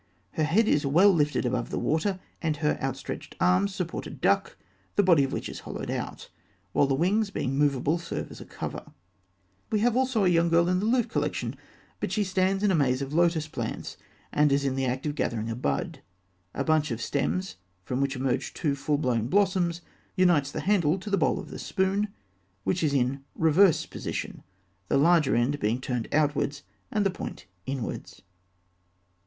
249). 0.35 0.43
Her 0.47 0.53
head 0.55 0.67
is 0.67 0.83
well 0.83 1.11
lifted 1.13 1.45
above 1.45 1.69
the 1.69 1.77
water, 1.77 2.19
and 2.41 2.57
her 2.57 2.75
outstretched 2.81 3.35
arms 3.39 3.75
support 3.75 4.07
a 4.07 4.09
duck, 4.09 4.57
the 4.95 5.03
body 5.03 5.23
of 5.23 5.31
which 5.31 5.47
is 5.47 5.59
hollowed 5.59 5.91
out, 5.91 6.29
while 6.71 6.87
the 6.87 6.95
wings, 6.95 7.29
being 7.29 7.55
movable, 7.55 7.99
serve 7.99 8.31
as 8.31 8.41
a 8.41 8.45
cover. 8.45 8.93
We 9.71 9.81
have 9.81 9.95
also 9.95 10.25
a 10.25 10.29
young 10.29 10.49
girl 10.49 10.67
in 10.69 10.79
the 10.79 10.87
Louvre 10.87 11.07
collection, 11.07 11.55
but 11.99 12.11
she 12.11 12.23
stands 12.23 12.63
in 12.63 12.71
a 12.71 12.75
maze 12.75 13.03
of 13.03 13.13
lotus 13.13 13.47
plants 13.47 13.89
(fig. 13.91 13.99
250), 14.31 14.41
and 14.41 14.51
is 14.51 14.65
in 14.65 14.73
the 14.75 14.87
act 14.87 15.05
of 15.05 15.13
gathering 15.13 15.51
a 15.51 15.55
bud. 15.55 16.01
A 16.55 16.63
bunch 16.63 16.89
of 16.89 16.99
stems, 16.99 17.57
from 17.83 18.01
which 18.01 18.15
emerge 18.15 18.55
two 18.55 18.73
full 18.73 18.97
blown 18.97 19.27
blossoms, 19.27 19.81
unites 20.15 20.51
the 20.51 20.61
handle 20.61 20.97
to 20.97 21.11
the 21.11 21.15
bowl 21.17 21.37
of 21.39 21.51
the 21.51 21.59
spoon, 21.59 22.07
which 22.63 22.81
is 22.81 22.95
in 22.95 23.23
reverse 23.35 23.85
position, 23.85 24.41
the 24.87 24.97
larger 24.97 25.35
end 25.35 25.59
being 25.59 25.79
turned 25.79 26.07
outwards 26.11 26.63
and 26.89 27.05
the 27.05 27.11
point 27.11 27.45
inwards. 27.67 28.23